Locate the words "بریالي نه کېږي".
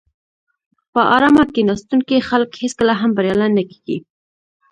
3.17-3.97